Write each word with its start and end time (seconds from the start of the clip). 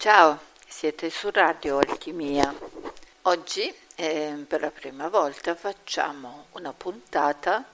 Ciao, 0.00 0.38
siete 0.64 1.10
su 1.10 1.28
Radio 1.32 1.78
Alchimia. 1.78 2.54
Oggi 3.22 3.74
eh, 3.96 4.44
per 4.46 4.60
la 4.60 4.70
prima 4.70 5.08
volta 5.08 5.56
facciamo 5.56 6.46
una 6.52 6.72
puntata 6.72 7.64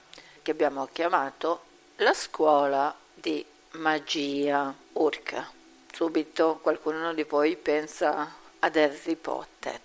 che 0.41 0.49
abbiamo 0.49 0.89
chiamato 0.91 1.65
La 1.97 2.15
scuola 2.15 2.95
di 3.13 3.45
magia 3.73 4.73
Urca. 4.93 5.47
Subito 5.93 6.57
qualcuno 6.63 7.13
di 7.13 7.21
voi 7.21 7.57
pensa 7.57 8.33
ad 8.57 8.75
Harry 8.75 9.15
Potter. 9.17 9.81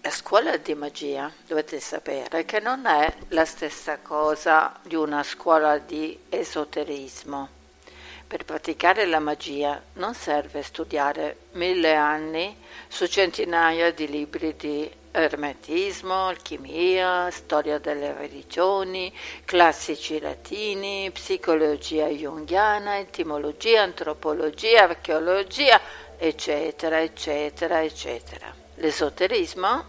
La 0.00 0.10
scuola 0.10 0.56
di 0.56 0.74
magia 0.74 1.30
dovete 1.46 1.78
sapere 1.78 2.44
che 2.44 2.58
non 2.58 2.86
è 2.86 3.14
la 3.28 3.44
stessa 3.44 3.98
cosa 3.98 4.76
di 4.82 4.96
una 4.96 5.22
scuola 5.22 5.78
di 5.78 6.24
esoterismo 6.28 7.57
per 8.28 8.44
praticare 8.44 9.06
la 9.06 9.20
magia 9.20 9.82
non 9.94 10.12
serve 10.12 10.62
studiare 10.62 11.36
mille 11.52 11.94
anni 11.94 12.54
su 12.86 13.06
centinaia 13.06 13.90
di 13.90 14.06
libri 14.06 14.54
di 14.54 14.88
ermetismo, 15.10 16.26
alchimia, 16.26 17.30
storia 17.30 17.78
delle 17.78 18.12
religioni, 18.12 19.10
classici 19.46 20.20
latini, 20.20 21.10
psicologia 21.10 22.06
junghiana, 22.08 22.98
etimologia, 22.98 23.80
antropologia, 23.80 24.82
archeologia, 24.82 25.80
eccetera, 26.18 27.00
eccetera, 27.00 27.82
eccetera. 27.82 28.54
L'esoterismo 28.74 29.84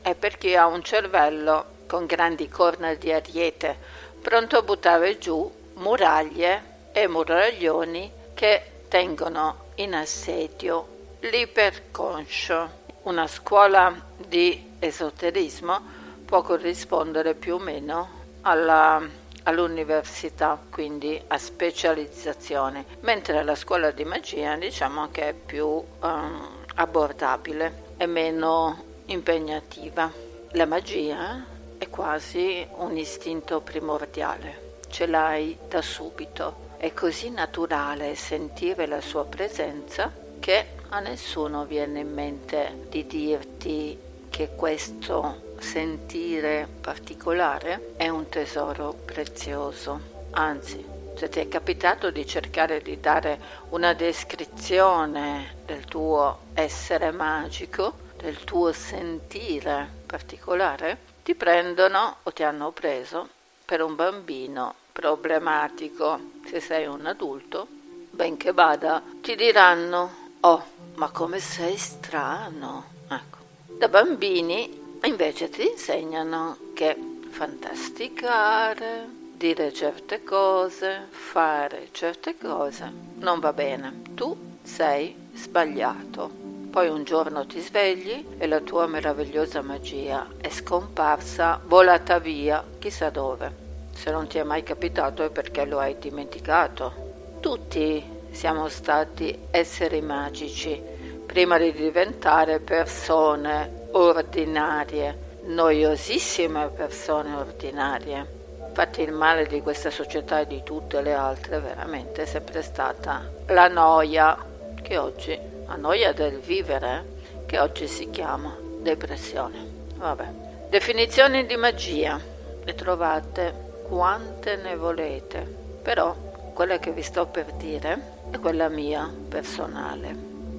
è 0.00 0.14
per 0.14 0.38
chi 0.38 0.54
ha 0.54 0.68
un 0.68 0.84
cervello 0.84 1.80
con 1.88 2.06
grandi 2.06 2.48
corna 2.48 2.94
di 2.94 3.10
ariete, 3.10 3.76
pronto 4.22 4.56
a 4.56 4.62
buttare 4.62 5.18
giù 5.18 5.52
muraglie 5.74 6.70
e 6.92 7.08
muraglioni 7.08 8.10
che 8.34 8.84
tengono 8.88 9.70
in 9.76 9.94
assedio 9.94 10.86
l'iperconscio. 11.20 12.80
Una 13.02 13.26
scuola 13.26 13.94
di 14.16 14.74
esoterismo 14.78 15.80
può 16.24 16.42
corrispondere 16.42 17.34
più 17.34 17.54
o 17.54 17.58
meno 17.58 18.20
alla, 18.42 19.00
all'università, 19.44 20.60
quindi 20.70 21.20
a 21.28 21.38
specializzazione, 21.38 22.84
mentre 23.00 23.42
la 23.42 23.54
scuola 23.54 23.90
di 23.90 24.04
magia 24.04 24.56
diciamo 24.56 25.08
che 25.10 25.28
è 25.28 25.32
più 25.32 25.66
um, 25.66 26.48
abbordabile 26.74 27.94
e 27.96 28.06
meno 28.06 28.84
impegnativa. 29.06 30.10
La 30.52 30.66
magia 30.66 31.44
è 31.78 31.88
quasi 31.88 32.66
un 32.76 32.96
istinto 32.96 33.60
primordiale, 33.60 34.78
ce 34.88 35.06
l'hai 35.06 35.56
da 35.68 35.82
subito 35.82 36.70
è 36.82 36.92
così 36.94 37.30
naturale 37.30 38.16
sentire 38.16 38.88
la 38.88 39.00
sua 39.00 39.24
presenza 39.24 40.12
che 40.40 40.70
a 40.88 40.98
nessuno 40.98 41.64
viene 41.64 42.00
in 42.00 42.12
mente 42.12 42.86
di 42.88 43.06
dirti 43.06 43.96
che 44.28 44.56
questo 44.56 45.54
sentire 45.60 46.66
particolare 46.80 47.92
è 47.96 48.08
un 48.08 48.28
tesoro 48.28 48.96
prezioso. 49.04 50.00
Anzi, 50.32 50.84
se 51.14 51.28
ti 51.28 51.38
è 51.38 51.46
capitato 51.46 52.10
di 52.10 52.26
cercare 52.26 52.82
di 52.82 52.98
dare 52.98 53.38
una 53.68 53.94
descrizione 53.94 55.58
del 55.64 55.84
tuo 55.84 56.46
essere 56.54 57.12
magico, 57.12 57.94
del 58.16 58.42
tuo 58.42 58.72
sentire 58.72 59.88
particolare, 60.04 60.98
ti 61.22 61.36
prendono 61.36 62.16
o 62.24 62.32
ti 62.32 62.42
hanno 62.42 62.72
preso 62.72 63.28
per 63.72 63.80
un 63.80 63.94
bambino 63.94 64.74
problematico. 64.92 66.20
Se 66.44 66.60
sei 66.60 66.84
un 66.84 67.06
adulto, 67.06 67.66
benché 68.10 68.52
vada, 68.52 69.02
ti 69.22 69.34
diranno, 69.34 70.10
oh, 70.40 70.64
ma 70.96 71.08
come 71.08 71.38
sei 71.38 71.78
strano. 71.78 72.84
Ecco. 73.08 73.38
Da 73.78 73.88
bambini 73.88 74.98
invece 75.04 75.48
ti 75.48 75.66
insegnano 75.66 76.58
che 76.74 76.94
fantasticare, 77.30 79.08
dire 79.32 79.72
certe 79.72 80.22
cose, 80.22 81.06
fare 81.08 81.88
certe 81.92 82.36
cose 82.36 82.92
non 83.20 83.40
va 83.40 83.54
bene. 83.54 84.02
Tu 84.12 84.58
sei 84.62 85.30
sbagliato. 85.32 86.40
Poi 86.70 86.88
un 86.88 87.04
giorno 87.04 87.46
ti 87.46 87.60
svegli 87.60 88.34
e 88.36 88.46
la 88.46 88.60
tua 88.60 88.86
meravigliosa 88.86 89.62
magia 89.62 90.26
è 90.38 90.50
scomparsa, 90.50 91.58
volata 91.64 92.18
via, 92.18 92.62
chissà 92.78 93.08
dove. 93.08 93.61
Se 93.92 94.10
non 94.10 94.26
ti 94.26 94.38
è 94.38 94.42
mai 94.42 94.62
capitato 94.62 95.24
è 95.24 95.30
perché 95.30 95.64
lo 95.64 95.78
hai 95.78 95.96
dimenticato. 95.98 97.38
Tutti 97.40 98.20
siamo 98.30 98.68
stati 98.68 99.46
esseri 99.50 100.00
magici 100.00 100.80
prima 101.24 101.58
di 101.58 101.72
diventare 101.72 102.60
persone 102.60 103.88
ordinarie, 103.92 105.40
noiosissime 105.44 106.68
persone 106.68 107.34
ordinarie. 107.34 108.40
Infatti 108.68 109.02
il 109.02 109.12
male 109.12 109.46
di 109.46 109.60
questa 109.60 109.90
società 109.90 110.40
e 110.40 110.46
di 110.46 110.62
tutte 110.62 111.00
le 111.02 111.12
altre 111.12 111.60
veramente 111.60 112.22
è 112.22 112.26
sempre 112.26 112.62
stata 112.62 113.30
la 113.46 113.68
noia, 113.68 114.36
che 114.80 114.96
oggi, 114.96 115.38
la 115.66 115.76
noia 115.76 116.12
del 116.12 116.38
vivere, 116.38 117.04
che 117.46 117.58
oggi 117.58 117.86
si 117.86 118.08
chiama 118.10 118.56
depressione. 118.80 119.66
Vabbè. 119.96 120.26
Definizioni 120.70 121.44
di 121.44 121.56
magia 121.56 122.18
le 122.64 122.74
trovate 122.74 123.71
quante 123.92 124.56
ne 124.56 124.74
volete, 124.74 125.40
però 125.82 126.16
quella 126.54 126.78
che 126.78 126.92
vi 126.92 127.02
sto 127.02 127.26
per 127.26 127.52
dire 127.52 128.30
è 128.30 128.38
quella 128.38 128.70
mia 128.70 129.06
personale. 129.28 130.16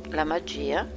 La 0.10 0.24
magia 0.24 0.88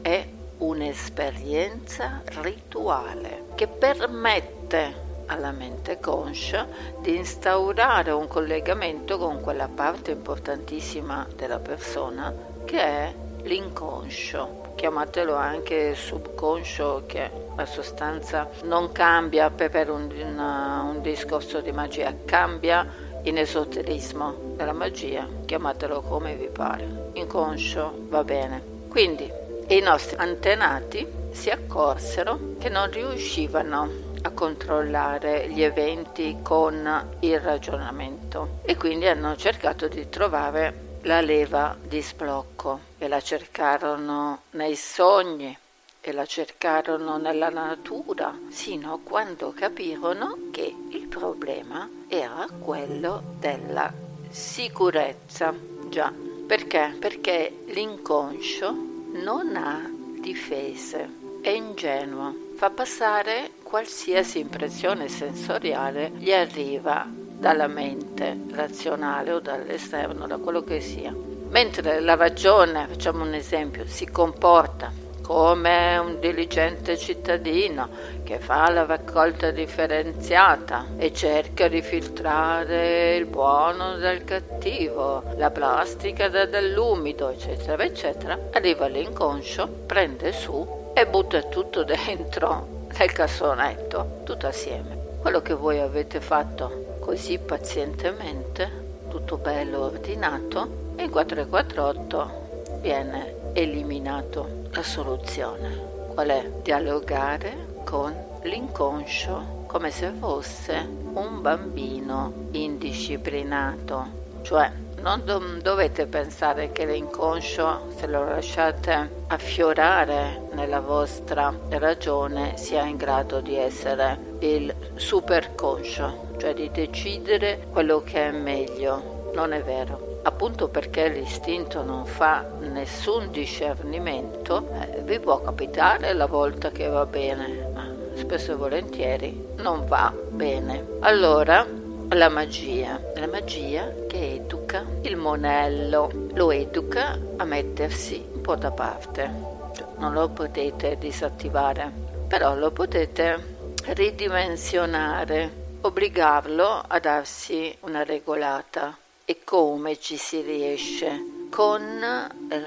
è 0.00 0.24
un'esperienza 0.58 2.22
rituale 2.42 3.46
che 3.56 3.66
permette 3.66 5.08
alla 5.26 5.50
mente 5.50 5.98
conscia 5.98 6.68
di 7.00 7.16
instaurare 7.16 8.12
un 8.12 8.28
collegamento 8.28 9.18
con 9.18 9.40
quella 9.40 9.66
parte 9.66 10.12
importantissima 10.12 11.26
della 11.34 11.58
persona 11.58 12.32
che 12.64 12.80
è 12.80 13.14
l'inconscio 13.42 14.60
chiamatelo 14.80 15.34
anche 15.34 15.94
subconscio 15.94 17.02
che 17.06 17.30
la 17.60 17.66
sostanza 17.66 18.48
non 18.62 18.90
cambia 18.90 19.50
per 19.50 19.90
un, 19.90 20.10
una, 20.10 20.82
un 20.82 21.02
discorso 21.02 21.60
di 21.60 21.72
magia, 21.72 22.14
cambia 22.24 22.86
in 23.24 23.36
esoterismo 23.36 24.54
della 24.56 24.72
magia, 24.72 25.28
chiamatelo 25.44 26.00
come 26.00 26.36
vi 26.36 26.48
pare, 26.48 27.10
inconscio 27.12 28.06
va 28.08 28.24
bene. 28.24 28.62
Quindi 28.88 29.30
i 29.68 29.80
nostri 29.80 30.16
antenati 30.16 31.06
si 31.32 31.50
accorsero 31.50 32.54
che 32.58 32.70
non 32.70 32.90
riuscivano 32.90 34.08
a 34.22 34.30
controllare 34.30 35.48
gli 35.48 35.62
eventi 35.62 36.38
con 36.42 37.16
il 37.20 37.40
ragionamento 37.40 38.60
e 38.62 38.74
quindi 38.74 39.06
hanno 39.06 39.36
cercato 39.36 39.86
di 39.86 40.08
trovare 40.08 40.88
la 41.02 41.20
leva 41.20 41.76
di 41.80 42.00
sblocco 42.00 42.80
e 42.96 43.06
la 43.06 43.20
cercarono 43.20 44.42
nei 44.52 44.76
sogni 44.76 45.56
e 46.02 46.12
la 46.12 46.24
cercarono 46.24 47.18
nella 47.18 47.50
natura, 47.50 48.36
sino 48.48 48.94
a 48.94 48.98
quando 49.02 49.52
capirono 49.54 50.36
che 50.50 50.74
il 50.88 51.06
problema 51.08 51.88
era 52.08 52.46
quello 52.58 53.22
della 53.38 53.92
sicurezza. 54.30 55.54
Già, 55.88 56.12
perché? 56.46 56.96
Perché 56.98 57.64
l'inconscio 57.66 58.74
non 59.12 59.56
ha 59.56 59.90
difese, 60.20 61.08
è 61.42 61.50
ingenuo, 61.50 62.34
fa 62.54 62.70
passare 62.70 63.52
qualsiasi 63.62 64.38
impressione 64.38 65.08
sensoriale 65.08 66.12
gli 66.16 66.32
arriva 66.32 67.06
dalla 67.08 67.66
mente 67.66 68.38
razionale 68.50 69.32
o 69.32 69.40
dall'esterno, 69.40 70.26
da 70.26 70.38
quello 70.38 70.62
che 70.62 70.80
sia. 70.80 71.14
Mentre 71.48 72.00
la 72.00 72.14
ragione, 72.14 72.86
facciamo 72.86 73.24
un 73.24 73.34
esempio, 73.34 73.86
si 73.86 74.06
comporta 74.06 75.08
come 75.22 75.98
un 75.98 76.18
diligente 76.20 76.96
cittadino 76.96 77.88
che 78.22 78.38
fa 78.38 78.70
la 78.70 78.86
raccolta 78.86 79.50
differenziata 79.50 80.86
e 80.96 81.12
cerca 81.12 81.68
di 81.68 81.82
filtrare 81.82 83.16
il 83.16 83.26
buono 83.26 83.96
dal 83.96 84.24
cattivo, 84.24 85.22
la 85.36 85.50
plastica 85.50 86.28
dall'umido, 86.28 87.28
eccetera, 87.30 87.82
eccetera, 87.82 88.38
arriva 88.52 88.86
all'inconscio, 88.86 89.66
prende 89.86 90.32
su 90.32 90.92
e 90.94 91.06
butta 91.06 91.42
tutto 91.42 91.82
dentro 91.84 92.86
nel 92.98 93.12
cassonetto, 93.12 94.20
tutto 94.24 94.46
assieme. 94.46 94.98
Quello 95.20 95.42
che 95.42 95.54
voi 95.54 95.78
avete 95.80 96.20
fatto 96.20 96.96
così 97.00 97.38
pazientemente, 97.38 98.88
tutto 99.08 99.36
bello 99.36 99.84
ordinato, 99.84 100.94
in 100.96 101.10
448 101.10 102.78
viene 102.80 103.34
eliminato 103.52 104.59
la 104.72 104.82
soluzione. 104.82 105.98
Qual 106.14 106.28
è? 106.28 106.50
Dialogare 106.62 107.82
con 107.84 108.14
l'inconscio 108.42 109.64
come 109.66 109.90
se 109.90 110.12
fosse 110.18 110.88
un 111.12 111.40
bambino 111.40 112.48
indisciplinato, 112.50 114.18
cioè 114.42 114.70
non 115.00 115.22
do- 115.24 115.58
dovete 115.62 116.06
pensare 116.06 116.72
che 116.72 116.84
l'inconscio, 116.84 117.86
se 117.96 118.06
lo 118.06 118.24
lasciate 118.24 119.24
affiorare 119.28 120.48
nella 120.52 120.80
vostra 120.80 121.56
ragione, 121.68 122.56
sia 122.56 122.84
in 122.84 122.96
grado 122.96 123.40
di 123.40 123.56
essere 123.56 124.18
il 124.40 124.74
superconscio, 124.94 126.34
cioè 126.38 126.52
di 126.52 126.70
decidere 126.70 127.66
quello 127.70 128.02
che 128.02 128.28
è 128.28 128.30
meglio. 128.32 129.30
Non 129.34 129.52
è 129.52 129.62
vero 129.62 130.09
appunto 130.22 130.68
perché 130.68 131.08
l'istinto 131.08 131.82
non 131.82 132.06
fa 132.06 132.44
nessun 132.60 133.30
discernimento, 133.30 134.68
eh, 134.80 135.02
vi 135.02 135.18
può 135.18 135.40
capitare 135.40 136.12
la 136.12 136.26
volta 136.26 136.70
che 136.70 136.88
va 136.88 137.06
bene, 137.06 137.70
ma 137.72 137.88
spesso 138.14 138.52
e 138.52 138.56
volentieri 138.56 139.46
non 139.56 139.86
va 139.86 140.12
bene. 140.30 140.86
Allora, 141.00 141.66
la 142.10 142.28
magia, 142.28 143.00
la 143.14 143.28
magia 143.28 143.92
che 144.08 144.34
educa 144.34 144.84
il 145.02 145.16
monello, 145.16 146.10
lo 146.34 146.50
educa 146.50 147.18
a 147.36 147.44
mettersi 147.44 148.24
un 148.32 148.40
po' 148.40 148.56
da 148.56 148.70
parte. 148.70 149.58
Non 149.98 150.12
lo 150.12 150.28
potete 150.28 150.96
disattivare, 150.98 151.90
però 152.26 152.54
lo 152.54 152.70
potete 152.72 153.58
ridimensionare, 153.84 155.76
obbligarlo 155.82 156.84
a 156.86 156.98
darsi 156.98 157.74
una 157.80 158.02
regolata 158.02 158.96
e 159.24 159.38
come 159.44 159.98
ci 159.98 160.16
si 160.16 160.40
riesce? 160.40 161.46
Con 161.50 162.00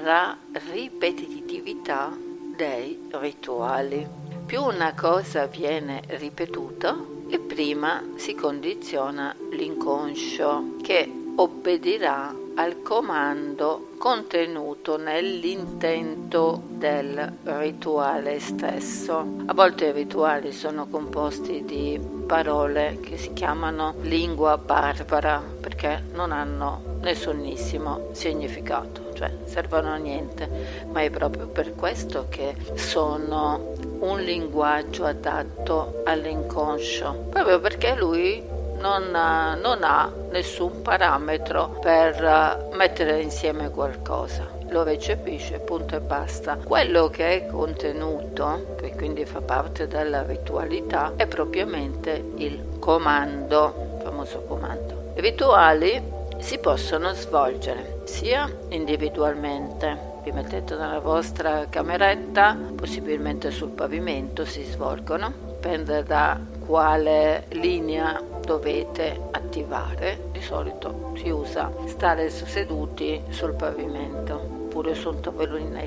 la 0.02 0.38
ripetitività 0.70 2.16
dei 2.56 3.08
rituali. 3.12 4.06
Più 4.46 4.62
una 4.62 4.94
cosa 4.94 5.46
viene 5.46 6.02
ripetuta 6.06 6.96
e 7.28 7.38
prima 7.38 8.02
si 8.16 8.34
condiziona 8.34 9.34
l'inconscio 9.50 10.76
che 10.82 11.10
obbedirà 11.36 12.43
al 12.56 12.82
comando 12.82 13.88
contenuto 13.98 14.96
nell'intento 14.96 16.62
del 16.68 17.38
rituale 17.42 18.38
stesso. 18.38 19.42
A 19.46 19.54
volte 19.54 19.86
i 19.86 19.92
rituali 19.92 20.52
sono 20.52 20.86
composti 20.86 21.64
di 21.64 21.98
parole 22.26 22.98
che 23.00 23.16
si 23.16 23.32
chiamano 23.32 23.94
lingua 24.02 24.56
barbara 24.56 25.42
perché 25.60 26.04
non 26.12 26.32
hanno 26.32 26.98
nessunissimo 27.00 28.08
significato, 28.12 29.12
cioè 29.14 29.32
servono 29.44 29.90
a 29.90 29.96
niente, 29.96 30.86
ma 30.90 31.02
è 31.02 31.10
proprio 31.10 31.46
per 31.48 31.74
questo 31.74 32.26
che 32.28 32.54
sono 32.74 33.72
un 34.00 34.20
linguaggio 34.20 35.04
adatto 35.04 36.02
all'inconscio, 36.04 37.26
proprio 37.30 37.58
perché 37.60 37.94
lui 37.94 38.53
non, 38.84 39.14
ha, 39.14 39.54
non 39.54 39.82
ha 39.82 40.12
nessun 40.30 40.82
parametro 40.82 41.78
per 41.80 42.22
eh, 42.22 42.76
mettere 42.76 43.22
insieme 43.22 43.70
qualcosa 43.70 44.52
lo 44.68 44.82
recepisce, 44.82 45.60
punto 45.60 45.94
e 45.94 46.00
basta. 46.00 46.56
Quello 46.56 47.08
che 47.08 47.44
è 47.44 47.46
contenuto, 47.46 48.74
che 48.80 48.92
quindi 48.96 49.24
fa 49.24 49.40
parte 49.40 49.86
della 49.86 50.24
ritualità, 50.24 51.12
è 51.14 51.28
propriamente 51.28 52.32
il 52.36 52.78
comando, 52.80 53.92
il 53.98 54.02
famoso 54.02 54.40
comando. 54.40 55.12
I 55.14 55.20
rituali 55.20 56.02
si 56.38 56.58
possono 56.58 57.12
svolgere 57.12 58.00
sia 58.04 58.50
individualmente, 58.70 59.96
vi 60.24 60.32
mettete 60.32 60.74
nella 60.74 60.98
vostra 60.98 61.66
cameretta, 61.70 62.58
possibilmente 62.74 63.52
sul 63.52 63.70
pavimento 63.70 64.44
si 64.44 64.64
svolgono, 64.64 65.32
dipende 65.46 66.02
da 66.02 66.53
quale 66.66 67.46
linea 67.50 68.20
dovete 68.44 69.28
attivare. 69.30 70.28
Di 70.32 70.40
solito 70.40 71.12
si 71.16 71.30
usa 71.30 71.70
stare 71.86 72.28
seduti 72.30 73.22
sul 73.30 73.54
pavimento 73.54 74.34
oppure 74.74 74.94
su 74.94 75.08
un 75.08 75.20
tavolino 75.20 75.82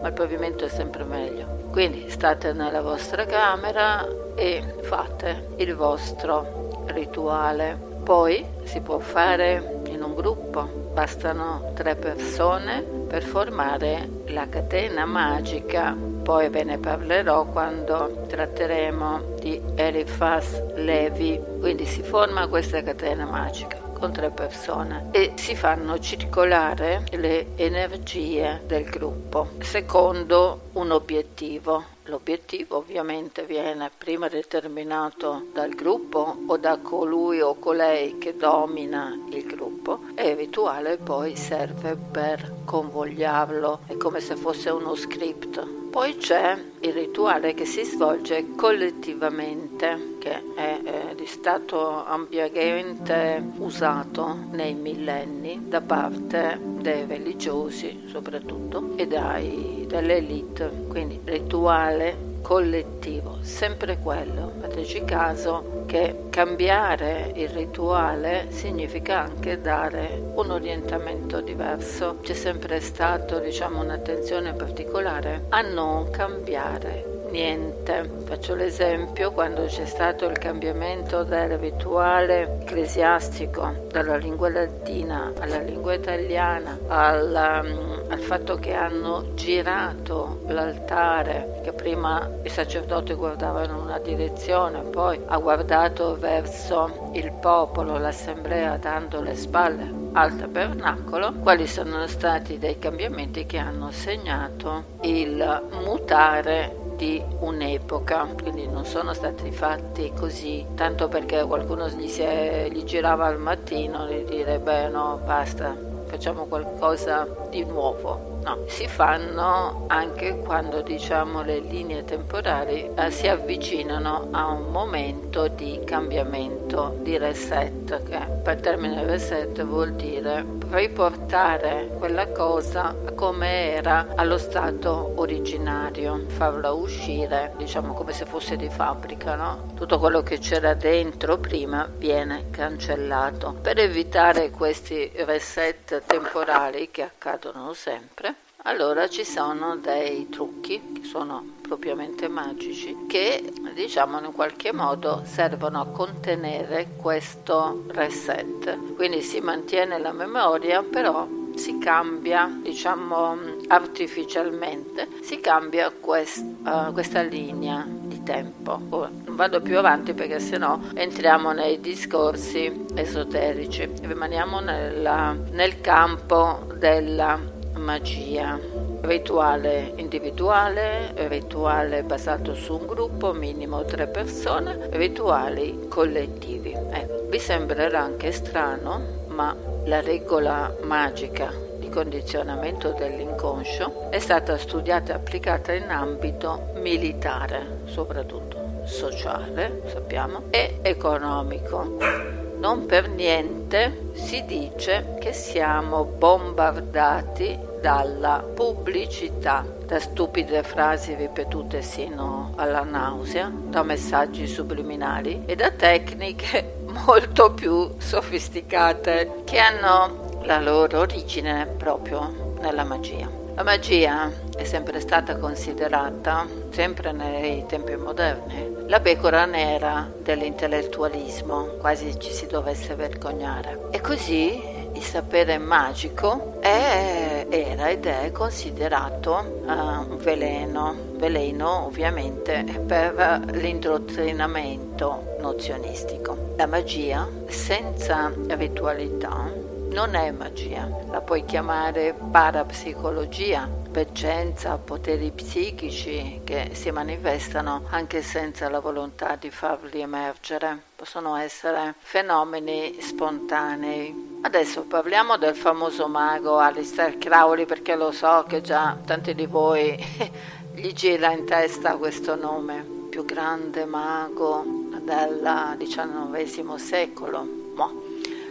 ma 0.00 0.08
il 0.08 0.12
pavimento 0.14 0.64
è 0.64 0.68
sempre 0.68 1.04
meglio. 1.04 1.68
Quindi 1.70 2.10
state 2.10 2.52
nella 2.52 2.82
vostra 2.82 3.24
camera 3.24 4.06
e 4.34 4.62
fate 4.82 5.50
il 5.56 5.76
vostro 5.76 6.84
rituale. 6.86 7.90
Poi 8.02 8.44
si 8.64 8.80
può 8.80 8.98
fare 8.98 9.82
in 9.86 10.02
un 10.02 10.14
gruppo, 10.14 10.90
bastano 10.92 11.70
tre 11.74 11.94
persone 11.94 12.82
per 12.82 13.22
formare 13.22 14.08
la 14.26 14.48
catena 14.48 15.04
magica 15.04 16.11
poi 16.22 16.48
ve 16.48 16.62
ne 16.64 16.78
parlerò 16.78 17.44
quando 17.46 18.24
tratteremo 18.28 19.34
di 19.40 19.60
Eliphas 19.74 20.74
Levi. 20.74 21.40
Quindi 21.58 21.84
si 21.84 22.02
forma 22.02 22.46
questa 22.46 22.82
catena 22.82 23.26
magica 23.26 23.82
con 24.02 24.12
tre 24.12 24.30
persone 24.30 25.10
e 25.12 25.34
si 25.36 25.54
fanno 25.54 25.96
circolare 26.00 27.04
le 27.12 27.54
energie 27.54 28.60
del 28.66 28.82
gruppo 28.82 29.50
secondo 29.60 30.70
un 30.72 30.90
obiettivo. 30.90 31.84
L'obiettivo 32.06 32.78
ovviamente 32.78 33.44
viene 33.44 33.88
prima 33.96 34.26
determinato 34.26 35.46
dal 35.52 35.70
gruppo 35.70 36.36
o 36.48 36.56
da 36.56 36.78
colui 36.78 37.40
o 37.40 37.54
colei 37.54 38.18
che 38.18 38.36
domina 38.36 39.16
il 39.30 39.46
gruppo 39.46 40.00
e 40.16 40.30
il 40.30 40.36
rituale 40.36 40.96
poi 40.96 41.36
serve 41.36 41.94
per 41.96 42.54
convogliarlo, 42.64 43.82
è 43.86 43.96
come 43.96 44.18
se 44.18 44.34
fosse 44.34 44.70
uno 44.70 44.96
script 44.96 45.81
poi 45.92 46.16
c'è 46.16 46.58
il 46.80 46.92
rituale 46.94 47.52
che 47.52 47.66
si 47.66 47.84
svolge 47.84 48.54
collettivamente, 48.56 50.16
che 50.18 50.42
è, 50.54 50.80
è 50.82 51.24
stato 51.26 52.06
ampiamente 52.06 53.50
usato 53.58 54.38
nei 54.52 54.72
millenni 54.72 55.68
da 55.68 55.82
parte 55.82 56.58
dei 56.80 57.04
religiosi 57.04 58.04
soprattutto 58.06 58.96
e 58.96 59.06
dai, 59.06 59.84
dalle 59.86 60.16
elite. 60.16 60.86
Quindi 60.88 61.20
rituale 61.24 62.31
collettivo, 62.42 63.38
sempre 63.40 63.98
quello. 63.98 64.52
Fateci 64.60 65.04
caso 65.04 65.84
che 65.86 66.24
cambiare 66.28 67.32
il 67.36 67.48
rituale 67.48 68.46
significa 68.50 69.22
anche 69.22 69.60
dare 69.60 70.32
un 70.34 70.50
orientamento 70.50 71.40
diverso. 71.40 72.18
C'è 72.20 72.34
sempre 72.34 72.80
stato, 72.80 73.38
diciamo, 73.38 73.80
un'attenzione 73.80 74.52
particolare 74.52 75.46
a 75.48 75.62
non 75.62 76.10
cambiare 76.10 77.11
niente. 77.32 78.08
Faccio 78.26 78.54
l'esempio 78.54 79.32
quando 79.32 79.64
c'è 79.64 79.86
stato 79.86 80.26
il 80.26 80.38
cambiamento 80.38 81.24
del 81.24 81.58
rituale 81.58 82.60
ecclesiastico 82.60 83.86
dalla 83.90 84.16
lingua 84.16 84.50
latina 84.50 85.32
alla 85.38 85.58
lingua 85.58 85.94
italiana, 85.94 86.78
al, 86.86 87.62
um, 87.64 88.02
al 88.08 88.18
fatto 88.20 88.56
che 88.56 88.74
hanno 88.74 89.34
girato 89.34 90.40
l'altare, 90.46 91.60
che 91.64 91.72
prima 91.72 92.30
i 92.44 92.48
sacerdoti 92.48 93.14
guardavano 93.14 93.78
in 93.78 93.84
una 93.84 93.98
direzione, 93.98 94.82
poi 94.82 95.18
ha 95.26 95.38
guardato 95.38 96.16
verso 96.18 97.10
il 97.14 97.32
popolo, 97.32 97.98
l'assemblea, 97.98 98.76
dando 98.76 99.22
le 99.22 99.34
spalle 99.34 100.00
al 100.12 100.36
tabernacolo, 100.36 101.32
quali 101.40 101.66
sono 101.66 102.06
stati 102.06 102.58
dei 102.58 102.78
cambiamenti 102.78 103.46
che 103.46 103.56
hanno 103.56 103.90
segnato 103.90 104.84
il 105.02 105.62
mutare 105.84 106.81
di 107.02 107.20
un'epoca, 107.40 108.28
quindi 108.40 108.68
non 108.68 108.84
sono 108.84 109.12
stati 109.12 109.50
fatti 109.50 110.12
così, 110.16 110.64
tanto 110.76 111.08
perché 111.08 111.42
qualcuno 111.42 111.88
gli, 111.88 112.08
è, 112.18 112.68
gli 112.70 112.84
girava 112.84 113.26
al 113.26 113.40
mattino 113.40 114.06
di 114.06 114.22
dire 114.22 114.60
beh 114.60 114.86
no, 114.86 115.20
basta, 115.24 115.76
facciamo 116.06 116.44
qualcosa 116.44 117.26
di 117.50 117.64
nuovo. 117.64 118.31
No, 118.44 118.64
si 118.66 118.88
fanno 118.88 119.84
anche 119.86 120.38
quando 120.38 120.82
diciamo 120.82 121.42
le 121.42 121.60
linee 121.60 122.04
temporali 122.04 122.90
eh, 122.92 123.10
si 123.12 123.28
avvicinano 123.28 124.28
a 124.32 124.48
un 124.48 124.70
momento 124.70 125.46
di 125.46 125.80
cambiamento, 125.84 126.98
di 127.02 127.16
reset, 127.18 128.02
che 128.02 128.18
per 128.42 128.60
termine 128.60 129.04
reset 129.06 129.62
vuol 129.62 129.92
dire 129.92 130.44
riportare 130.70 131.90
quella 131.98 132.28
cosa 132.28 132.94
come 133.14 133.74
era 133.74 134.08
allo 134.16 134.38
stato 134.38 135.12
originario, 135.16 136.24
farla 136.28 136.72
uscire, 136.72 137.52
diciamo 137.56 137.92
come 137.92 138.12
se 138.12 138.24
fosse 138.24 138.56
di 138.56 138.68
fabbrica, 138.68 139.36
no? 139.36 139.72
Tutto 139.74 139.98
quello 139.98 140.22
che 140.22 140.38
c'era 140.38 140.74
dentro 140.74 141.38
prima 141.38 141.88
viene 141.96 142.50
cancellato. 142.50 143.56
Per 143.60 143.78
evitare 143.78 144.50
questi 144.50 145.12
reset 145.14 146.02
temporali 146.06 146.90
che 146.90 147.02
accadono 147.02 147.72
sempre, 147.74 148.31
allora 148.64 149.08
ci 149.08 149.24
sono 149.24 149.76
dei 149.76 150.28
trucchi 150.28 150.80
che 150.94 151.04
sono 151.04 151.44
propriamente 151.60 152.28
magici 152.28 153.06
che 153.08 153.52
diciamo 153.74 154.20
in 154.20 154.32
qualche 154.32 154.72
modo 154.72 155.22
servono 155.24 155.80
a 155.80 155.86
contenere 155.86 156.90
questo 156.96 157.84
reset. 157.88 158.94
Quindi 158.94 159.22
si 159.22 159.40
mantiene 159.40 159.98
la 159.98 160.12
memoria 160.12 160.82
però 160.82 161.26
si 161.54 161.78
cambia 161.78 162.50
diciamo 162.62 163.36
artificialmente, 163.68 165.08
si 165.22 165.40
cambia 165.40 165.90
quest, 165.90 166.44
uh, 166.64 166.92
questa 166.92 167.22
linea 167.22 167.84
di 167.86 168.22
tempo. 168.22 168.78
non 168.78 169.36
vado 169.36 169.60
più 169.60 169.78
avanti 169.78 170.14
perché 170.14 170.38
sennò 170.38 170.78
entriamo 170.94 171.52
nei 171.52 171.80
discorsi 171.80 172.84
esoterici, 172.94 173.90
rimaniamo 174.02 174.60
nella, 174.60 175.36
nel 175.50 175.80
campo 175.80 176.66
della 176.76 177.51
magia. 177.82 178.58
Rituale 179.02 179.92
individuale, 179.96 181.12
rituale 181.28 182.04
basato 182.04 182.54
su 182.54 182.76
un 182.76 182.86
gruppo, 182.86 183.32
minimo 183.32 183.84
tre 183.84 184.06
persone, 184.06 184.88
rituali 184.92 185.88
collettivi. 185.88 186.72
Ecco, 186.72 187.26
vi 187.28 187.38
sembrerà 187.38 188.00
anche 188.00 188.30
strano, 188.32 189.24
ma 189.28 189.54
la 189.84 190.00
regola 190.00 190.74
magica 190.82 191.52
di 191.78 191.88
condizionamento 191.88 192.94
dell'inconscio 192.96 194.10
è 194.10 194.20
stata 194.20 194.56
studiata 194.56 195.12
e 195.12 195.16
applicata 195.16 195.72
in 195.72 195.90
ambito 195.90 196.70
militare, 196.74 197.80
soprattutto 197.86 198.82
sociale, 198.84 199.82
sappiamo, 199.86 200.44
e 200.50 200.78
economico. 200.82 202.41
Non 202.62 202.86
per 202.86 203.08
niente 203.08 204.10
si 204.12 204.44
dice 204.44 205.16
che 205.18 205.32
siamo 205.32 206.04
bombardati 206.04 207.58
dalla 207.80 208.38
pubblicità, 208.54 209.66
da 209.84 209.98
stupide 209.98 210.62
frasi 210.62 211.16
ripetute 211.16 211.82
sino 211.82 212.52
alla 212.54 212.84
nausea, 212.84 213.50
da 213.52 213.82
messaggi 213.82 214.46
subliminali 214.46 215.42
e 215.44 215.56
da 215.56 215.72
tecniche 215.72 216.76
molto 217.04 217.52
più 217.52 217.96
sofisticate 217.98 219.42
che 219.42 219.58
hanno 219.58 220.42
la 220.44 220.60
loro 220.60 221.00
origine 221.00 221.66
proprio 221.66 222.54
nella 222.60 222.84
magia. 222.84 223.41
La 223.54 223.64
magia 223.64 224.30
è 224.56 224.64
sempre 224.64 224.98
stata 225.00 225.36
considerata, 225.36 226.46
sempre 226.70 227.12
nei 227.12 227.66
tempi 227.66 227.94
moderni, 227.96 228.84
la 228.86 229.00
pecora 229.00 229.44
nera 229.44 230.10
dell'intellettualismo, 230.18 231.76
quasi 231.78 232.18
ci 232.18 232.30
si 232.32 232.46
dovesse 232.46 232.94
vergognare. 232.94 233.88
E 233.90 234.00
così 234.00 234.58
il 234.94 235.02
sapere 235.02 235.58
magico 235.58 236.60
è, 236.60 237.46
era 237.48 237.90
ed 237.90 238.06
è 238.06 238.30
considerato 238.32 239.62
uh, 239.66 239.70
un 239.70 240.16
veleno, 240.18 240.96
veleno 241.16 241.86
ovviamente 241.86 242.64
per 242.86 243.42
l'indottrinamento 243.52 245.36
nozionistico. 245.40 246.54
La 246.56 246.66
magia 246.66 247.28
senza 247.48 248.32
ritualità 248.48 249.70
non 249.92 250.14
è 250.14 250.30
magia, 250.30 250.88
la 251.10 251.20
puoi 251.20 251.44
chiamare 251.44 252.14
parapsicologia, 252.30 253.68
veggenza, 253.90 254.78
poteri 254.78 255.30
psichici 255.30 256.40
che 256.44 256.70
si 256.72 256.90
manifestano 256.90 257.84
anche 257.90 258.22
senza 258.22 258.70
la 258.70 258.80
volontà 258.80 259.36
di 259.36 259.50
farli 259.50 260.00
emergere, 260.00 260.82
possono 260.96 261.36
essere 261.36 261.94
fenomeni 261.98 262.96
spontanei. 263.00 264.40
Adesso 264.40 264.84
parliamo 264.84 265.36
del 265.36 265.54
famoso 265.54 266.08
mago 266.08 266.56
Alistair 266.56 267.18
Crowley 267.18 267.66
perché 267.66 267.94
lo 267.94 268.12
so 268.12 268.44
che 268.48 268.62
già 268.62 268.96
tanti 269.04 269.34
di 269.34 269.44
voi 269.46 269.94
gli 270.72 270.92
gira 270.92 271.32
in 271.32 271.44
testa 271.44 271.96
questo 271.96 272.34
nome, 272.34 272.82
più 273.10 273.26
grande 273.26 273.84
mago 273.84 274.64
del 275.02 275.76
XIX 275.78 276.74
secolo. 276.76 277.46
Mo. 277.74 278.02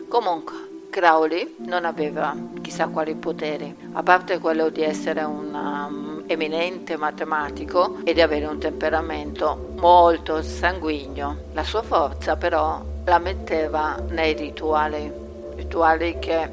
Comunque, 0.07 0.70
Crowley 0.91 1.55
non 1.59 1.85
aveva 1.85 2.35
chissà 2.61 2.87
quali 2.89 3.15
poteri, 3.15 3.73
a 3.93 4.03
parte 4.03 4.39
quello 4.39 4.69
di 4.69 4.83
essere 4.83 5.23
un 5.23 5.53
um, 5.53 6.23
eminente 6.27 6.97
matematico 6.97 7.99
e 8.03 8.13
di 8.13 8.21
avere 8.21 8.45
un 8.45 8.59
temperamento 8.59 9.69
molto 9.77 10.41
sanguigno. 10.41 11.37
La 11.53 11.63
sua 11.63 11.81
forza 11.81 12.35
però 12.35 12.83
la 13.05 13.19
metteva 13.19 13.97
nei 14.09 14.33
rituali, 14.33 15.11
rituali 15.55 16.19
che 16.19 16.49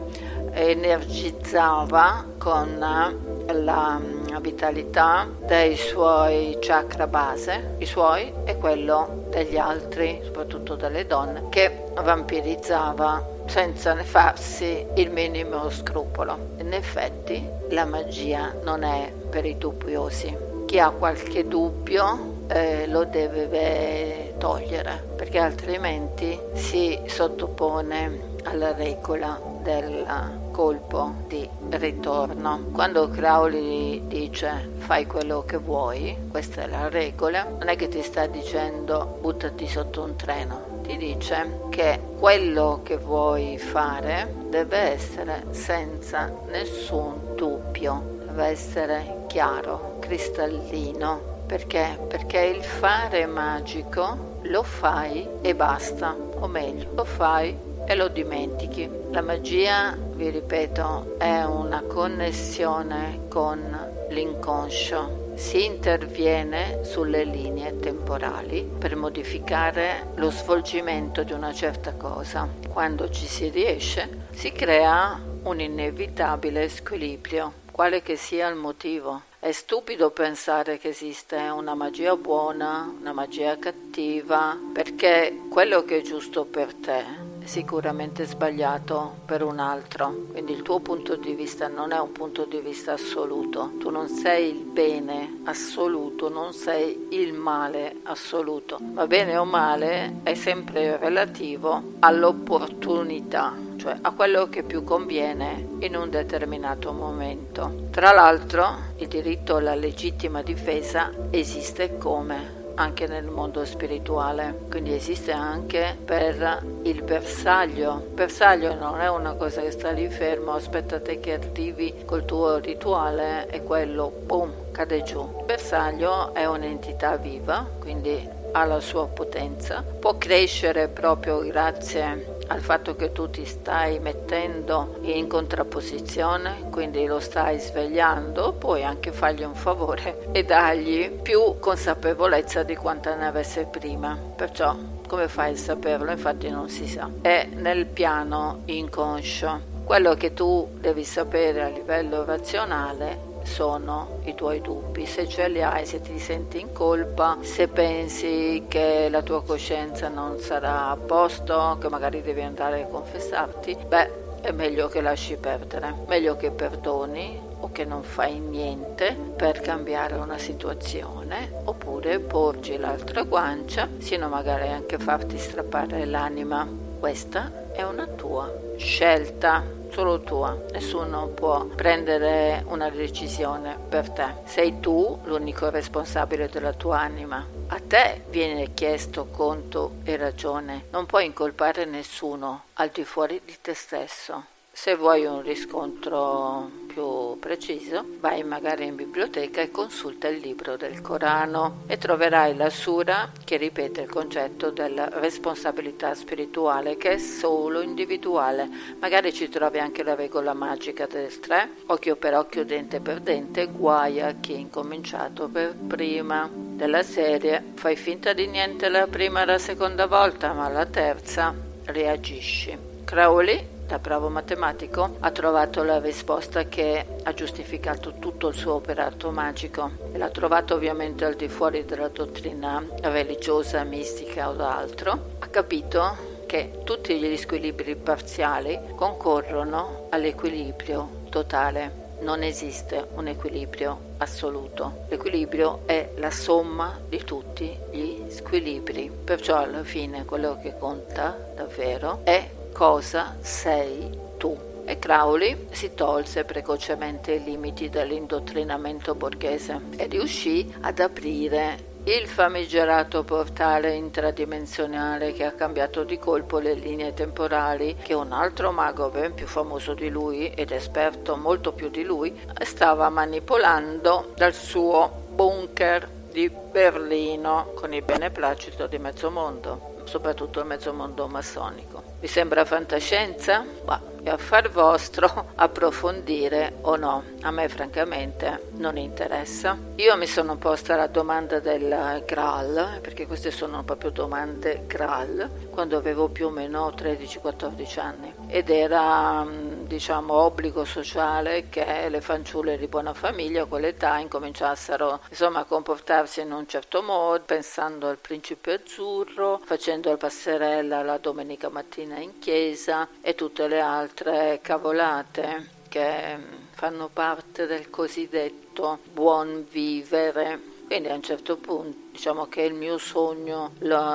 energizzava 0.52 2.24
con 2.38 2.78
la 2.78 3.98
mm, 3.98 4.36
vitalità 4.40 5.28
dei 5.46 5.76
suoi 5.76 6.58
chakra 6.60 7.08
base, 7.08 7.74
i 7.78 7.86
suoi 7.86 8.32
e 8.44 8.56
quello 8.56 9.26
degli 9.30 9.56
altri, 9.56 10.20
soprattutto 10.22 10.76
delle 10.76 11.06
donne, 11.06 11.48
che 11.48 11.86
vampirizzava 12.00 13.36
senza 13.48 13.94
ne 13.94 14.04
farsi 14.04 14.86
il 14.96 15.10
minimo 15.10 15.70
scrupolo. 15.70 16.56
In 16.58 16.72
effetti 16.72 17.44
la 17.70 17.86
magia 17.86 18.54
non 18.62 18.84
è 18.84 19.10
per 19.30 19.44
i 19.44 19.56
dubbiosi. 19.56 20.36
Chi 20.66 20.78
ha 20.78 20.90
qualche 20.90 21.48
dubbio 21.48 22.44
eh, 22.48 22.86
lo 22.86 23.04
deve 23.04 24.34
togliere 24.38 25.02
perché 25.16 25.38
altrimenti 25.38 26.38
si 26.52 26.98
sottopone 27.06 28.36
alla 28.44 28.74
regola 28.74 29.40
del 29.62 30.06
colpo 30.50 31.14
di 31.26 31.48
ritorno. 31.70 32.66
Quando 32.72 33.08
Crowley 33.08 34.06
dice 34.06 34.70
fai 34.78 35.06
quello 35.06 35.44
che 35.46 35.56
vuoi, 35.56 36.16
questa 36.30 36.62
è 36.62 36.66
la 36.66 36.88
regola, 36.88 37.44
non 37.44 37.68
è 37.68 37.76
che 37.76 37.88
ti 37.88 38.02
sta 38.02 38.26
dicendo 38.26 39.18
buttati 39.20 39.66
sotto 39.66 40.02
un 40.02 40.16
treno, 40.16 40.77
ti 40.88 40.96
dice 40.96 41.60
che 41.68 42.00
quello 42.18 42.80
che 42.82 42.96
vuoi 42.96 43.58
fare 43.58 44.34
deve 44.48 44.78
essere 44.78 45.44
senza 45.50 46.32
nessun 46.50 47.34
dubbio, 47.36 48.20
deve 48.24 48.46
essere 48.46 49.24
chiaro, 49.26 49.98
cristallino. 50.00 51.36
Perché? 51.46 51.98
Perché 52.08 52.40
il 52.40 52.62
fare 52.62 53.26
magico 53.26 54.38
lo 54.42 54.62
fai 54.62 55.28
e 55.42 55.54
basta, 55.54 56.16
o 56.16 56.46
meglio, 56.46 56.88
lo 56.94 57.04
fai 57.04 57.54
e 57.84 57.94
lo 57.94 58.08
dimentichi. 58.08 58.88
La 59.10 59.20
magia, 59.20 59.94
vi 59.94 60.30
ripeto, 60.30 61.16
è 61.18 61.42
una 61.44 61.82
connessione 61.82 63.26
con 63.28 63.60
l'inconscio 64.08 65.27
si 65.38 65.64
interviene 65.64 66.80
sulle 66.82 67.22
linee 67.22 67.78
temporali 67.78 68.68
per 68.76 68.96
modificare 68.96 70.08
lo 70.16 70.32
svolgimento 70.32 71.22
di 71.22 71.32
una 71.32 71.52
certa 71.52 71.94
cosa. 71.94 72.48
Quando 72.68 73.08
ci 73.08 73.26
si 73.26 73.48
riesce 73.48 74.26
si 74.30 74.50
crea 74.50 75.18
un 75.44 75.60
inevitabile 75.60 76.68
squilibrio, 76.68 77.52
quale 77.70 78.02
che 78.02 78.16
sia 78.16 78.48
il 78.48 78.56
motivo. 78.56 79.22
È 79.38 79.52
stupido 79.52 80.10
pensare 80.10 80.76
che 80.78 80.88
esiste 80.88 81.36
una 81.36 81.74
magia 81.74 82.16
buona, 82.16 82.92
una 83.00 83.12
magia 83.12 83.56
cattiva, 83.56 84.58
perché 84.72 85.42
quello 85.48 85.84
che 85.84 85.98
è 85.98 86.02
giusto 86.02 86.44
per 86.46 86.74
te 86.74 87.27
sicuramente 87.48 88.26
sbagliato 88.26 89.14
per 89.24 89.42
un 89.42 89.58
altro, 89.58 90.26
quindi 90.32 90.52
il 90.52 90.60
tuo 90.62 90.80
punto 90.80 91.16
di 91.16 91.32
vista 91.32 91.66
non 91.66 91.92
è 91.92 91.98
un 91.98 92.12
punto 92.12 92.44
di 92.44 92.60
vista 92.60 92.92
assoluto, 92.92 93.72
tu 93.78 93.88
non 93.88 94.06
sei 94.08 94.50
il 94.50 94.64
bene 94.64 95.40
assoluto, 95.44 96.28
non 96.28 96.52
sei 96.52 97.08
il 97.10 97.32
male 97.32 97.96
assoluto, 98.04 98.78
ma 98.92 99.06
bene 99.06 99.36
o 99.38 99.44
male 99.44 100.20
è 100.22 100.34
sempre 100.34 100.98
relativo 100.98 101.94
all'opportunità, 102.00 103.54
cioè 103.76 103.96
a 103.98 104.12
quello 104.12 104.48
che 104.50 104.62
più 104.62 104.84
conviene 104.84 105.68
in 105.80 105.96
un 105.96 106.10
determinato 106.10 106.92
momento. 106.92 107.86
Tra 107.90 108.12
l'altro 108.12 108.92
il 108.96 109.08
diritto 109.08 109.56
alla 109.56 109.74
legittima 109.74 110.42
difesa 110.42 111.10
esiste 111.30 111.96
come 111.96 112.57
anche 112.78 113.06
nel 113.06 113.24
mondo 113.24 113.64
spirituale, 113.64 114.56
quindi 114.70 114.94
esiste 114.94 115.32
anche 115.32 115.96
per 116.04 116.62
il 116.82 117.02
bersaglio. 117.02 118.04
Il 118.06 118.14
bersaglio 118.14 118.74
non 118.74 119.00
è 119.00 119.08
una 119.08 119.34
cosa 119.34 119.60
che 119.60 119.72
sta 119.72 119.90
lì 119.90 120.08
fermo, 120.08 120.52
aspettate 120.52 121.18
che 121.18 121.34
arrivi 121.34 122.04
col 122.04 122.24
tuo 122.24 122.58
rituale 122.58 123.48
e 123.48 123.64
quello, 123.64 124.12
boom, 124.24 124.70
cade 124.70 125.02
giù. 125.02 125.20
Il 125.40 125.44
bersaglio 125.44 126.32
è 126.34 126.46
un'entità 126.46 127.16
viva, 127.16 127.68
quindi 127.78 128.28
ha 128.52 128.64
la 128.64 128.80
sua 128.80 129.06
potenza, 129.06 129.82
può 129.82 130.16
crescere 130.16 130.88
proprio 130.88 131.40
grazie 131.40 132.37
al 132.48 132.60
fatto 132.60 132.96
che 132.96 133.12
tu 133.12 133.30
ti 133.30 133.44
stai 133.44 133.98
mettendo 134.00 134.98
in 135.02 135.26
contrapposizione, 135.26 136.68
quindi 136.70 137.06
lo 137.06 137.20
stai 137.20 137.58
svegliando, 137.58 138.52
puoi 138.52 138.84
anche 138.84 139.12
fargli 139.12 139.44
un 139.44 139.54
favore 139.54 140.28
e 140.32 140.44
dargli 140.44 141.10
più 141.10 141.58
consapevolezza 141.58 142.62
di 142.62 142.76
quanta 142.76 143.14
ne 143.14 143.26
avesse 143.26 143.64
prima. 143.64 144.16
Perciò 144.36 144.76
come 145.06 145.28
fai 145.28 145.52
a 145.52 145.56
saperlo? 145.56 146.10
Infatti 146.10 146.50
non 146.50 146.68
si 146.68 146.86
sa. 146.86 147.08
È 147.20 147.48
nel 147.54 147.86
piano 147.86 148.62
inconscio. 148.66 149.76
Quello 149.84 150.14
che 150.14 150.34
tu 150.34 150.68
devi 150.78 151.02
sapere 151.02 151.62
a 151.62 151.68
livello 151.68 152.24
razionale 152.24 153.27
sono 153.48 154.18
i 154.24 154.34
tuoi 154.34 154.60
dubbi, 154.60 155.06
se 155.06 155.26
ce 155.26 155.48
li 155.48 155.62
hai, 155.62 155.86
se 155.86 156.00
ti 156.00 156.18
senti 156.18 156.60
in 156.60 156.72
colpa, 156.72 157.38
se 157.40 157.66
pensi 157.66 158.66
che 158.68 159.08
la 159.10 159.22
tua 159.22 159.42
coscienza 159.42 160.08
non 160.08 160.38
sarà 160.38 160.90
a 160.90 160.96
posto, 160.96 161.78
che 161.80 161.88
magari 161.88 162.20
devi 162.20 162.42
andare 162.42 162.82
a 162.82 162.86
confessarti, 162.86 163.76
beh, 163.88 164.26
è 164.42 164.52
meglio 164.52 164.88
che 164.88 165.00
lasci 165.00 165.36
perdere, 165.36 165.92
meglio 166.06 166.36
che 166.36 166.50
perdoni 166.50 167.40
o 167.60 167.72
che 167.72 167.84
non 167.84 168.02
fai 168.02 168.38
niente 168.38 169.16
per 169.34 169.60
cambiare 169.60 170.14
una 170.14 170.38
situazione, 170.38 171.50
oppure 171.64 172.20
porgi 172.20 172.76
l'altra 172.76 173.22
guancia, 173.22 173.88
sino 173.98 174.28
magari 174.28 174.68
anche 174.68 174.98
farti 174.98 175.38
strappare 175.38 176.04
l'anima. 176.04 176.68
Questa 177.00 177.72
è 177.72 177.82
una 177.82 178.06
tua 178.06 178.52
scelta 178.76 179.77
solo 179.98 180.20
tua, 180.20 180.56
nessuno 180.70 181.26
può 181.26 181.64
prendere 181.64 182.62
una 182.68 182.88
decisione 182.88 183.76
per 183.88 184.10
te. 184.10 184.32
Sei 184.44 184.78
tu 184.78 185.18
l'unico 185.24 185.70
responsabile 185.70 186.48
della 186.48 186.72
tua 186.72 187.00
anima. 187.00 187.44
A 187.66 187.80
te 187.84 188.22
viene 188.28 188.74
chiesto 188.74 189.26
conto 189.26 189.94
e 190.04 190.16
ragione, 190.16 190.84
non 190.90 191.04
puoi 191.06 191.26
incolpare 191.26 191.84
nessuno 191.84 192.66
al 192.74 192.90
di 192.94 193.02
fuori 193.02 193.40
di 193.44 193.56
te 193.60 193.74
stesso. 193.74 194.44
Se 194.70 194.94
vuoi 194.94 195.24
un 195.24 195.42
riscontro 195.42 196.77
più 196.98 197.38
preciso, 197.38 198.04
vai 198.18 198.42
magari 198.42 198.84
in 198.84 198.96
biblioteca 198.96 199.60
e 199.60 199.70
consulta 199.70 200.26
il 200.26 200.40
libro 200.40 200.76
del 200.76 201.00
Corano 201.00 201.82
e 201.86 201.96
troverai 201.96 202.56
la 202.56 202.70
sura 202.70 203.30
che 203.44 203.56
ripete 203.56 204.00
il 204.00 204.08
concetto 204.08 204.70
della 204.70 205.08
responsabilità 205.08 206.14
spirituale 206.14 206.96
che 206.96 207.12
è 207.12 207.18
solo 207.18 207.82
individuale. 207.82 208.68
Magari 208.98 209.32
ci 209.32 209.48
trovi 209.48 209.78
anche 209.78 210.02
la 210.02 210.16
regola 210.16 210.54
magica 210.54 211.06
del 211.06 211.38
3, 211.38 211.70
occhio 211.86 212.16
per 212.16 212.34
occhio, 212.34 212.64
dente 212.64 212.98
per 212.98 213.20
dente, 213.20 213.66
guai 213.66 214.20
a 214.20 214.34
chi 214.40 214.54
ha 214.54 214.58
incominciato 214.58 215.46
per 215.46 215.76
prima 215.76 216.50
della 216.52 217.04
serie. 217.04 217.62
Fai 217.74 217.94
finta 217.94 218.32
di 218.32 218.48
niente 218.48 218.88
la 218.88 219.06
prima 219.06 219.42
e 219.42 219.44
la 219.44 219.58
seconda 219.58 220.06
volta, 220.06 220.52
ma 220.52 220.68
la 220.68 220.86
terza 220.86 221.54
reagisci. 221.84 222.76
Crowley 223.04 223.76
da 223.88 223.98
bravo 223.98 224.28
matematico, 224.28 225.16
ha 225.18 225.30
trovato 225.30 225.82
la 225.82 225.98
risposta 225.98 226.64
che 226.64 227.06
ha 227.22 227.32
giustificato 227.32 228.18
tutto 228.18 228.48
il 228.48 228.54
suo 228.54 228.74
operato 228.74 229.30
magico 229.30 229.92
e 230.12 230.18
l'ha 230.18 230.28
trovato 230.28 230.74
ovviamente 230.74 231.24
al 231.24 231.36
di 231.36 231.48
fuori 231.48 231.86
della 231.86 232.08
dottrina 232.08 232.84
religiosa, 233.00 233.82
mistica 233.84 234.50
o 234.50 234.62
altro. 234.62 235.36
Ha 235.38 235.46
capito 235.46 236.36
che 236.44 236.80
tutti 236.84 237.18
gli 237.18 237.34
squilibri 237.38 237.96
parziali 237.96 238.78
concorrono 238.94 240.08
all'equilibrio 240.10 241.22
totale. 241.30 242.06
Non 242.20 242.42
esiste 242.42 243.06
un 243.14 243.28
equilibrio 243.28 244.16
assoluto. 244.18 245.06
L'equilibrio 245.08 245.82
è 245.86 246.10
la 246.16 246.30
somma 246.30 246.98
di 247.08 247.24
tutti 247.24 247.74
gli 247.90 248.24
squilibri. 248.28 249.10
Perciò 249.24 249.56
alla 249.56 249.84
fine 249.84 250.26
quello 250.26 250.58
che 250.60 250.76
conta 250.76 251.52
davvero 251.54 252.20
è 252.24 252.56
cosa 252.78 253.36
sei 253.40 254.08
tu. 254.36 254.56
E 254.84 255.00
Crowley 255.00 255.66
si 255.72 255.94
tolse 255.94 256.44
precocemente 256.44 257.32
i 257.32 257.42
limiti 257.42 257.88
dell'indottrinamento 257.88 259.16
borghese 259.16 259.80
e 259.96 260.06
riuscì 260.06 260.72
ad 260.82 261.00
aprire 261.00 261.86
il 262.04 262.28
famigerato 262.28 263.24
portale 263.24 263.94
intradimensionale 263.94 265.32
che 265.32 265.44
ha 265.44 265.50
cambiato 265.50 266.04
di 266.04 266.20
colpo 266.20 266.60
le 266.60 266.74
linee 266.74 267.14
temporali 267.14 267.96
che 268.00 268.14
un 268.14 268.30
altro 268.30 268.70
mago 268.70 269.10
ben 269.10 269.34
più 269.34 269.48
famoso 269.48 269.92
di 269.92 270.08
lui 270.08 270.48
ed 270.50 270.70
esperto 270.70 271.36
molto 271.36 271.72
più 271.72 271.88
di 271.90 272.04
lui 272.04 272.32
stava 272.62 273.08
manipolando 273.08 274.34
dal 274.36 274.54
suo 274.54 275.24
bunker 275.30 276.08
di 276.30 276.48
Berlino 276.48 277.72
con 277.74 277.92
il 277.92 278.02
beneplacito 278.04 278.86
di 278.86 278.98
mezzo 278.98 279.30
mondo, 279.30 279.96
soprattutto 280.08 280.58
il 280.58 280.66
mezzo 280.66 280.92
mondo 280.92 281.28
massonico. 281.28 282.02
Vi 282.18 282.26
sembra 282.26 282.64
fantascienza? 282.64 283.64
Bah, 283.84 284.00
è 284.22 284.30
affar 284.30 284.70
vostro 284.70 285.52
approfondire 285.54 286.78
o 286.80 286.96
no. 286.96 287.22
A 287.42 287.50
me 287.50 287.68
francamente 287.68 288.70
non 288.76 288.96
interessa. 288.96 289.78
Io 289.96 290.16
mi 290.16 290.26
sono 290.26 290.56
posta 290.56 290.96
la 290.96 291.06
domanda 291.06 291.60
del 291.60 292.24
Graal, 292.26 292.98
perché 293.00 293.26
queste 293.26 293.50
sono 293.50 293.84
proprio 293.84 294.10
domande 294.10 294.84
Graal, 294.86 295.48
quando 295.70 295.96
avevo 295.96 296.28
più 296.28 296.46
o 296.46 296.50
meno 296.50 296.88
13-14 296.88 298.00
anni. 298.00 298.34
Ed 298.48 298.70
era, 298.70 299.44
mm, 299.44 299.67
diciamo, 299.88 300.34
obbligo 300.34 300.84
sociale 300.84 301.68
che 301.68 302.08
le 302.08 302.20
fanciulle 302.20 302.76
di 302.76 302.86
buona 302.86 303.14
famiglia 303.14 303.62
a 303.62 303.64
quell'età 303.64 304.18
incominciassero, 304.18 305.22
insomma, 305.30 305.60
a 305.60 305.64
comportarsi 305.64 306.42
in 306.42 306.52
un 306.52 306.68
certo 306.68 307.02
modo, 307.02 307.42
pensando 307.44 308.06
al 308.06 308.18
principe 308.18 308.74
azzurro, 308.74 309.60
facendo 309.64 310.10
la 310.10 310.16
passerella 310.18 311.02
la 311.02 311.16
domenica 311.18 311.70
mattina 311.70 312.18
in 312.18 312.38
chiesa 312.38 313.08
e 313.20 313.34
tutte 313.34 313.66
le 313.66 313.80
altre 313.80 314.60
cavolate 314.62 315.76
che 315.88 316.36
fanno 316.72 317.08
parte 317.10 317.66
del 317.66 317.88
cosiddetto 317.88 318.98
buon 319.10 319.66
vivere. 319.68 320.77
Quindi 320.88 321.08
a 321.10 321.14
un 321.14 321.22
certo 321.22 321.58
punto 321.58 322.08
diciamo 322.12 322.46
che 322.46 322.62
il 322.62 322.72
mio 322.72 322.96
sogno 322.96 323.72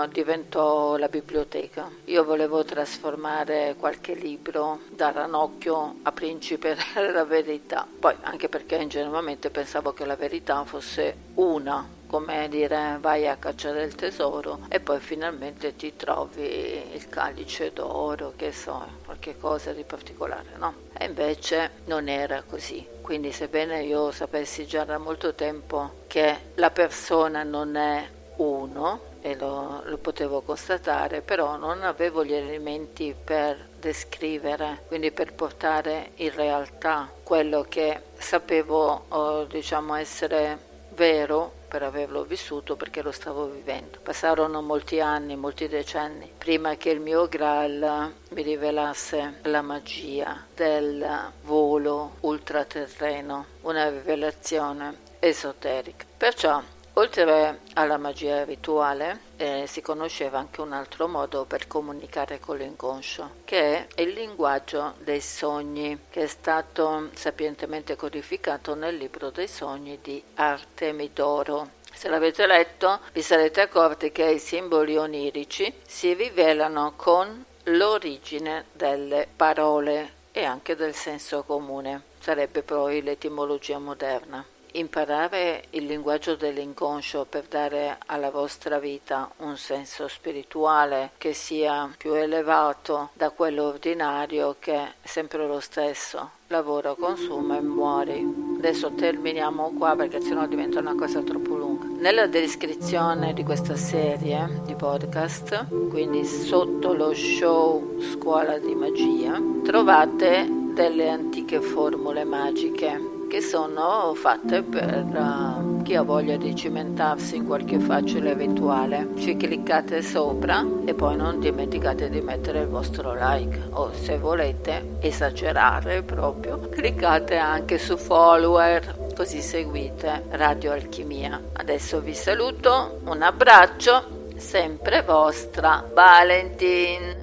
diventò 0.09 0.97
la 0.97 1.07
biblioteca. 1.07 1.87
Io 2.05 2.23
volevo 2.23 2.65
trasformare 2.65 3.75
qualche 3.77 4.15
libro 4.15 4.79
da 4.89 5.11
ranocchio 5.11 5.97
a 6.01 6.11
principe 6.11 6.75
della 6.95 7.25
verità. 7.25 7.87
Poi 7.99 8.15
anche 8.21 8.49
perché 8.49 8.77
ingenuamente 8.77 9.51
pensavo 9.51 9.93
che 9.93 10.03
la 10.03 10.15
verità 10.15 10.65
fosse 10.65 11.15
una 11.35 11.87
come 12.07 12.47
dire 12.49 12.97
vai 12.99 13.27
a 13.27 13.37
caccia 13.37 13.71
del 13.71 13.93
tesoro 13.93 14.65
e 14.67 14.79
poi 14.79 14.99
finalmente 14.99 15.75
ti 15.75 15.95
trovi 15.95 16.91
il 16.91 17.07
calice 17.07 17.71
d'oro, 17.71 18.33
che 18.35 18.51
so, 18.51 18.83
qualche 19.05 19.37
cosa 19.37 19.73
di 19.73 19.83
particolare, 19.83 20.49
no? 20.57 20.73
E 20.97 21.05
invece 21.05 21.71
non 21.85 22.07
era 22.07 22.41
così. 22.41 22.92
Quindi 23.03 23.33
sebbene 23.33 23.83
io 23.83 24.11
sapessi 24.11 24.65
già 24.65 24.85
da 24.85 24.97
molto 24.97 25.35
tempo 25.35 26.05
che 26.07 26.53
la 26.55 26.71
persona 26.71 27.43
non 27.43 27.75
è 27.75 28.09
uno, 28.37 29.11
e 29.19 29.35
lo, 29.35 29.81
lo, 29.85 29.97
potevo 29.97 30.41
constatare, 30.41 31.21
però 31.21 31.57
non 31.57 31.83
avevo 31.83 32.25
gli 32.25 32.33
elementi 32.33 33.13
per 33.21 33.69
descrivere, 33.77 34.83
quindi 34.87 35.11
per 35.11 35.33
portare 35.33 36.11
in 36.15 36.33
realtà 36.33 37.09
quello 37.23 37.65
che 37.67 38.01
sapevo 38.17 39.47
diciamo 39.49 39.95
essere 39.95 40.71
vero 40.95 41.61
per 41.67 41.83
averlo 41.83 42.23
vissuto 42.23 42.75
perché 42.75 43.01
lo 43.01 43.11
stavo 43.11 43.47
vivendo. 43.47 43.99
Passarono 44.01 44.61
molti 44.61 44.99
anni, 44.99 45.35
molti 45.35 45.67
decenni, 45.67 46.31
prima 46.37 46.75
che 46.75 46.89
il 46.89 46.99
mio 46.99 47.27
Graal 47.27 48.13
mi 48.29 48.41
rivelasse 48.41 49.39
la 49.43 49.61
magia 49.61 50.45
del 50.53 51.31
volo 51.41 52.17
ultraterreno, 52.21 53.45
una 53.61 53.89
rivelazione 53.89 54.97
esoterica. 55.19 56.05
Perciò 56.15 56.61
Oltre 56.95 57.61
alla 57.73 57.97
magia 57.97 58.43
rituale, 58.43 59.21
eh, 59.37 59.63
si 59.65 59.81
conosceva 59.81 60.37
anche 60.37 60.61
un 60.61 60.73
altro 60.73 61.07
modo 61.07 61.43
per 61.45 61.65
comunicare 61.65 62.39
con 62.39 62.57
l'inconscio, 62.57 63.31
che 63.45 63.87
è 63.95 64.01
il 64.03 64.09
linguaggio 64.09 64.93
dei 64.99 65.19
sogni, 65.19 66.01
che 66.11 66.21
è 66.21 66.27
stato 66.27 67.09
sapientemente 67.15 67.95
codificato 67.95 68.75
nel 68.75 68.95
libro 68.95 69.31
dei 69.31 69.47
sogni 69.47 69.97
di 70.03 70.23
Artemidoro. 70.35 71.71
Se 71.91 72.09
l'avete 72.09 72.45
letto, 72.45 72.99
vi 73.11 73.23
sarete 73.23 73.61
accorti 73.61 74.11
che 74.11 74.25
i 74.25 74.37
simboli 74.37 74.95
onirici 74.95 75.73
si 75.87 76.13
rivelano 76.13 76.93
con 76.95 77.43
l'origine 77.63 78.65
delle 78.71 79.27
parole 79.35 80.11
e 80.31 80.43
anche 80.43 80.75
del 80.75 80.93
senso 80.93 81.41
comune. 81.41 82.03
Sarebbe 82.19 82.61
poi 82.61 83.01
l'etimologia 83.01 83.79
moderna 83.79 84.45
imparare 84.73 85.65
il 85.71 85.85
linguaggio 85.85 86.35
dell'inconscio 86.35 87.25
per 87.29 87.45
dare 87.47 87.97
alla 88.05 88.29
vostra 88.29 88.79
vita 88.79 89.31
un 89.37 89.57
senso 89.57 90.07
spirituale 90.07 91.11
che 91.17 91.33
sia 91.33 91.93
più 91.97 92.13
elevato 92.13 93.09
da 93.13 93.29
quello 93.31 93.63
ordinario 93.63 94.55
che 94.59 94.73
è 94.73 94.93
sempre 95.03 95.45
lo 95.47 95.59
stesso. 95.59 96.31
Lavora, 96.47 96.93
consuma 96.93 97.57
e 97.57 97.61
muori. 97.61 98.55
Adesso 98.57 98.91
terminiamo 98.91 99.73
qua 99.77 99.95
perché 99.95 100.21
sennò 100.21 100.45
diventa 100.45 100.79
una 100.79 100.93
cosa 100.93 101.21
troppo 101.21 101.55
lunga. 101.55 101.87
Nella 101.99 102.27
descrizione 102.27 103.33
di 103.33 103.43
questa 103.43 103.75
serie 103.75 104.61
di 104.63 104.75
podcast, 104.75 105.65
quindi 105.89 106.23
sotto 106.25 106.93
lo 106.93 107.13
show 107.13 107.99
Scuola 107.99 108.59
di 108.59 108.75
Magia, 108.75 109.41
trovate 109.63 110.47
delle 110.73 111.09
antiche 111.09 111.59
formule 111.61 112.23
magiche 112.23 113.12
che 113.33 113.41
sono 113.41 114.13
fatte 114.13 114.61
per 114.61 115.05
uh, 115.05 115.81
chi 115.81 115.95
ha 115.95 116.03
voglia 116.03 116.37
di 116.37 116.55
cimentarsi 116.55 117.37
in 117.37 117.47
qualche 117.47 117.79
facile 117.79 118.35
rituale. 118.35 119.07
Ci 119.17 119.35
cliccate 119.35 120.03
sopra 120.03 120.63
e 120.85 120.93
poi 120.93 121.15
non 121.15 121.39
dimenticate 121.39 122.11
di 122.11 122.21
mettere 122.21 122.59
il 122.59 122.67
vostro 122.67 123.15
like 123.15 123.59
o 123.71 123.91
se 123.91 124.19
volete 124.19 124.97
esagerare 124.99 126.03
proprio 126.03 126.59
cliccate 126.59 127.37
anche 127.37 127.79
su 127.79 127.97
follower 127.97 129.13
così 129.15 129.41
seguite 129.41 130.25
Radio 130.29 130.73
Alchimia. 130.73 131.41
Adesso 131.53 132.01
vi 132.01 132.13
saluto, 132.13 132.99
un 133.05 133.23
abbraccio, 133.23 134.27
sempre 134.37 135.01
vostra 135.01 135.83
Valentin. 135.91 137.22